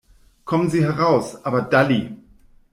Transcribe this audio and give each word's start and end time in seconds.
Kommen 0.45 0.71
Sie 0.71 0.83
heraus, 0.83 1.45
aber 1.45 1.61
dalli! 1.61 2.17